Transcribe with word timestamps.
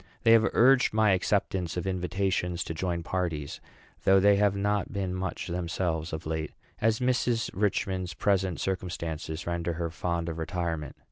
They 0.23 0.31
have 0.31 0.49
urged 0.53 0.95
my 0.95 1.11
acceptance 1.11 1.77
of 1.77 1.85
invitations 1.85 2.63
to 2.63 2.73
join 2.73 3.03
parties; 3.03 3.61
though 4.03 4.19
they 4.19 4.37
have 4.37 4.55
not 4.55 4.91
been 4.91 5.13
much 5.13 5.45
themselves 5.45 6.11
of 6.11 6.25
late, 6.25 6.53
as 6.79 6.99
Mrs. 6.99 7.51
Richman's 7.53 8.15
present 8.15 8.59
circumstances 8.59 9.45
render 9.45 9.73
her 9.73 9.91
fond 9.91 10.27
of 10.27 10.39
retirement. 10.39 10.95